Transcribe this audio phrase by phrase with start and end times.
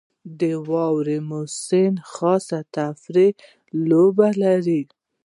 [0.39, 3.37] •د واورې موسم خاص تفریحي
[3.89, 4.81] لوبې لري.